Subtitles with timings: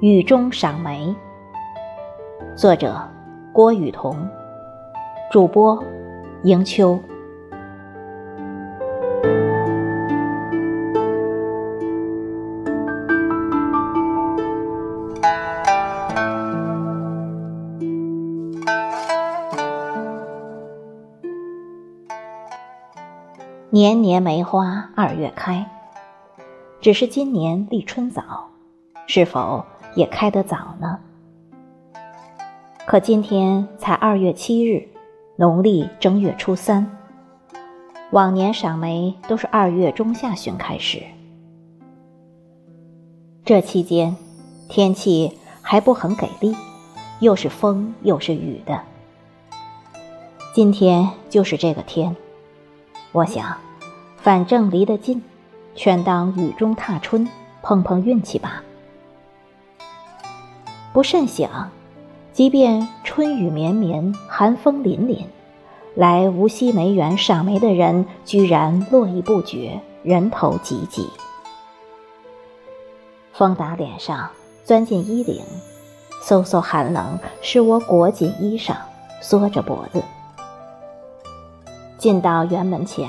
[0.00, 1.14] 雨中赏梅，
[2.56, 3.06] 作者
[3.52, 4.16] 郭雨桐，
[5.30, 5.84] 主播
[6.44, 6.98] 迎秋。
[23.68, 25.70] 年年梅花二月开，
[26.80, 28.49] 只是今年立春早，
[29.12, 29.64] 是否？
[29.96, 31.00] 也开得早呢，
[32.86, 34.86] 可今天才二月七日，
[35.34, 36.88] 农历正月初三。
[38.12, 41.02] 往年赏梅都是二月中下旬开始，
[43.44, 44.14] 这期间
[44.68, 46.54] 天气还不很给力，
[47.18, 48.80] 又是风又是雨的。
[50.54, 52.14] 今天就是这个天，
[53.10, 53.56] 我想，
[54.18, 55.20] 反正离得近，
[55.74, 57.28] 全当雨中踏春，
[57.60, 58.62] 碰碰运气吧。
[60.92, 61.70] 不甚想，
[62.32, 65.24] 即便春雨绵绵，寒风凛凛，
[65.94, 71.08] 来无锡梅园赏梅的人居然络绎不绝，人头济济。
[73.32, 74.28] 风打脸上，
[74.64, 75.40] 钻进衣领，
[76.24, 78.74] 飕飕寒冷，使我裹紧衣裳，
[79.20, 80.02] 缩着脖子。
[81.98, 83.08] 进到园门前，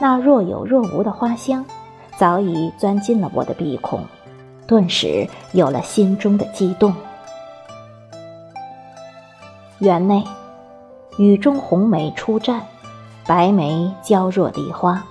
[0.00, 1.64] 那若有若无的花香，
[2.16, 4.00] 早已钻进了我的鼻孔。
[4.66, 6.94] 顿时有了心中的激动。
[9.78, 10.24] 园内，
[11.18, 12.60] 雨中红梅初绽，
[13.26, 15.04] 白梅娇若梨花。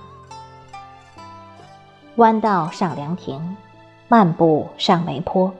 [2.16, 3.56] 弯道上凉亭，
[4.08, 5.52] 漫步上梅坡。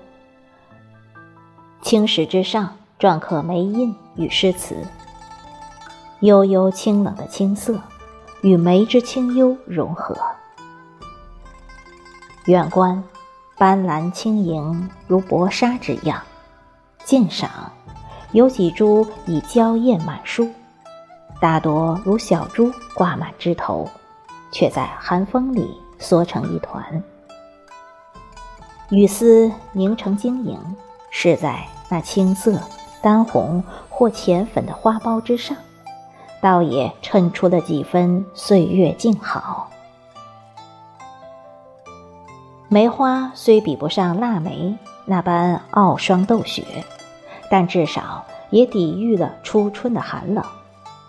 [1.82, 4.76] 青石之上篆刻梅印与诗词，
[6.20, 7.78] 悠悠清冷的青色，
[8.42, 10.16] 与梅之清幽融合。
[12.46, 13.02] 远观。
[13.58, 16.18] 斑斓轻盈，如薄纱之样；
[17.04, 17.72] 近赏，
[18.32, 20.46] 有几株已娇艳满树，
[21.40, 23.88] 大多如小珠挂满枝头，
[24.52, 27.02] 却在寒风里缩成一团。
[28.90, 30.58] 雨丝凝成晶莹，
[31.10, 32.60] 是在那青色、
[33.00, 35.56] 丹红或浅粉的花苞之上，
[36.42, 39.70] 倒也衬出了几分岁月静好。
[42.68, 46.64] 梅花虽比不上腊梅那般傲霜斗雪，
[47.48, 50.44] 但至少也抵御了初春的寒冷，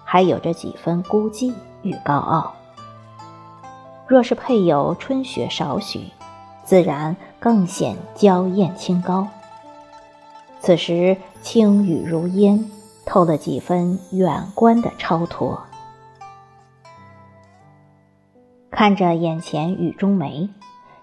[0.03, 1.51] 还有着几分孤寂
[1.81, 2.53] 与高傲。
[4.05, 6.11] 若是配有春雪少许，
[6.63, 9.27] 自然更显娇艳清高。
[10.59, 12.69] 此时轻雨如烟，
[13.03, 15.59] 透了几分远观的超脱。
[18.69, 20.47] 看着眼前雨中梅。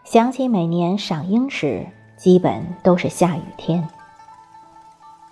[0.05, 1.87] 想起每年赏樱时，
[2.19, 3.89] 基本都是下雨天。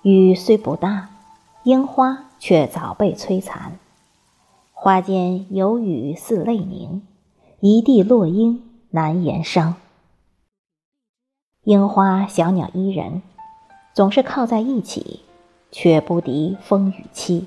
[0.00, 1.10] 雨虽不大，
[1.64, 3.78] 樱花却早被摧残。
[4.72, 7.02] 花间有雨似泪凝，
[7.60, 9.74] 一地落英难言伤。
[11.64, 13.20] 樱花小鸟依人，
[13.92, 15.20] 总是靠在一起，
[15.70, 17.44] 却不敌风雨凄。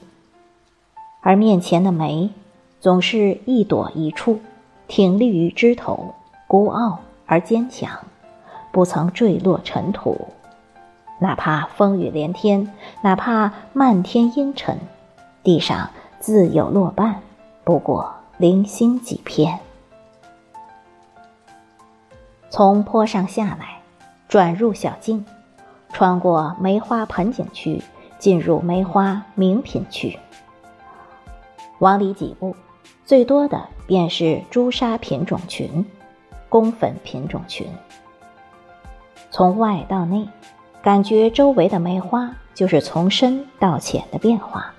[1.22, 2.30] 而面前的梅，
[2.80, 4.40] 总是一朵一处，
[4.88, 6.14] 挺立于枝头，
[6.46, 7.00] 孤傲。
[7.26, 7.92] 而坚强，
[8.72, 10.30] 不曾坠落尘土，
[11.20, 12.72] 哪怕风雨连天，
[13.02, 14.78] 哪怕漫天阴沉，
[15.44, 17.22] 地上自有落瓣，
[17.64, 19.60] 不过零星几片。
[22.50, 23.82] 从坡上下来，
[24.28, 25.26] 转入小径，
[25.92, 27.82] 穿过梅花盆景区，
[28.18, 30.18] 进入梅花名品区。
[31.80, 32.56] 往里几步，
[33.04, 35.86] 最多的便是朱砂品种群。
[36.50, 37.68] 宫粉品种群，
[39.30, 40.28] 从外到内，
[40.82, 44.72] 感觉周围的梅花就是从深到浅的变化。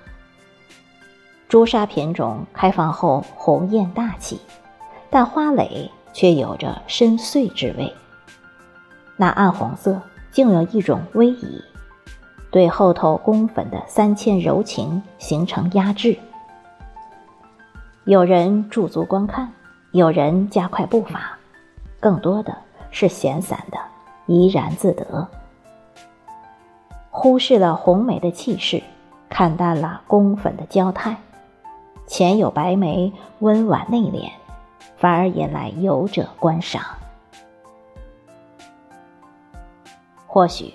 [1.47, 4.39] 朱砂品种开放后红艳大气，
[5.09, 7.93] 但花蕾却有着深邃之味。
[9.15, 11.61] 那暗红色竟有一种威仪，
[12.51, 16.17] 对后头宫粉的三千柔情形成压制。
[18.03, 19.51] 有人驻足观看，
[19.91, 21.36] 有人加快步伐。
[21.99, 22.55] 更多的
[22.91, 23.77] 是闲散的
[24.25, 25.27] 怡然自得，
[27.09, 28.83] 忽视了红梅的气势，
[29.29, 31.17] 看淡了宫粉的娇态。
[32.05, 34.29] 前有白梅温婉内敛，
[34.97, 36.81] 反而引来游者观赏。
[40.25, 40.73] 或许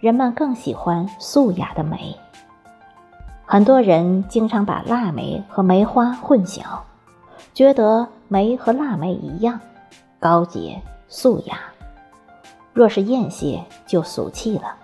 [0.00, 2.14] 人们更喜欢素雅的梅。
[3.44, 6.62] 很多人经常把腊梅和梅花混淆，
[7.54, 9.60] 觉得梅和腊梅一样。
[10.26, 11.56] 高洁素雅，
[12.72, 14.74] 若是艳些，就俗气了。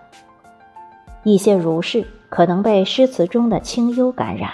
[1.24, 4.52] 一些儒士可能被诗词中的清幽感染，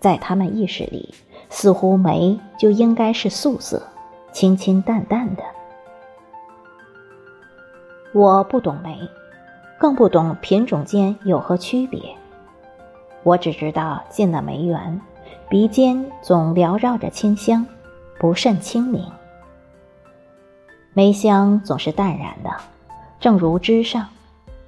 [0.00, 1.14] 在他们意识里，
[1.48, 3.80] 似乎梅就应该是素色，
[4.32, 5.44] 清清淡淡的。
[8.12, 8.98] 我不懂梅，
[9.78, 12.00] 更不懂品种间有何区别。
[13.22, 15.00] 我只知道进了梅园，
[15.48, 17.64] 鼻尖总缭绕着清香，
[18.18, 19.04] 不甚清明。
[20.92, 22.50] 梅香总是淡然的，
[23.18, 24.08] 正如枝上，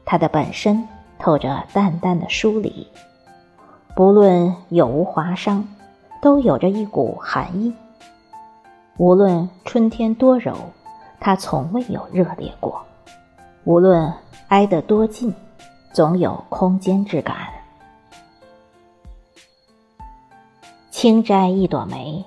[0.05, 0.87] 它的本身。
[1.25, 2.85] 透着淡淡的疏离，
[3.95, 5.65] 不论有无华伤，
[6.21, 7.73] 都有着一股寒意。
[8.97, 10.53] 无论春天多柔，
[11.21, 12.73] 它从未有热烈过；
[13.63, 14.13] 无论
[14.49, 15.33] 挨得多近，
[15.93, 17.37] 总有空间之感。
[20.91, 22.25] 轻摘一朵梅，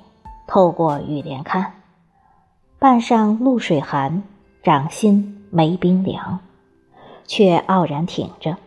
[0.47, 1.69] 透过雨帘看，
[2.85, 4.21] 半上露水寒，
[4.61, 6.37] 掌心没冰凉，
[7.25, 8.57] 却傲然挺着。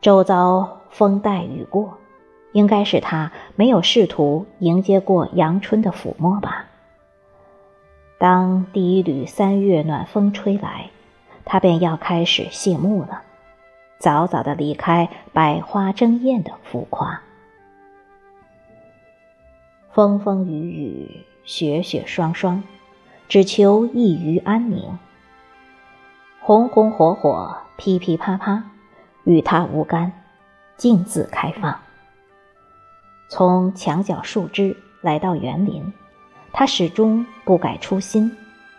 [0.00, 1.98] 周遭风带雨过，
[2.52, 6.66] 应该是他没有试图迎接过阳春的抚摸吧。
[8.20, 10.88] 当第一缕三月暖风吹来，
[11.44, 13.22] 他便要开始谢幕了，
[13.98, 17.20] 早早的离开百花争艳的浮夸。
[19.90, 22.62] 风风雨雨，雪雪霜霜，
[23.32, 24.98] 只求一隅安宁。
[26.38, 28.64] 红红火火，噼噼啪啪。
[29.24, 30.12] 与他无干，
[30.76, 31.80] 径自开放。
[33.30, 35.94] 从墙角树枝来到园林，
[36.52, 38.36] 他始终不改初心，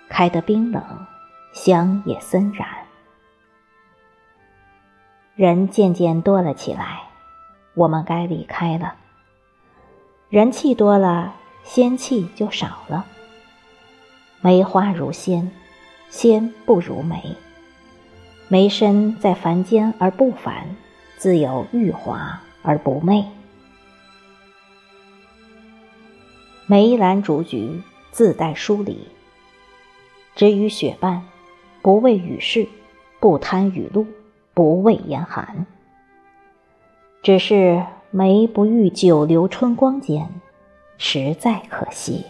[0.08, 0.84] 开得冰冷，
[1.52, 2.68] 香也森然。
[5.34, 7.02] 人渐渐多了起来，
[7.74, 8.94] 我们该离开了。
[10.30, 11.34] 人气多了，
[11.64, 13.08] 仙气就少了。
[14.46, 15.50] 梅花如仙，
[16.10, 17.38] 仙不如梅。
[18.50, 20.76] 梅身在凡间而不凡，
[21.16, 23.24] 自有玉华而不媚。
[26.66, 27.82] 梅兰竹菊
[28.12, 29.08] 自带疏离，
[30.36, 31.24] 只与雪伴，
[31.82, 32.68] 不畏雨势，
[33.22, 34.06] 不贪雨露，
[34.54, 35.66] 不畏严寒。
[37.22, 37.82] 只是
[38.12, 40.30] 梅不遇久留春光间，
[40.98, 42.26] 实在可惜。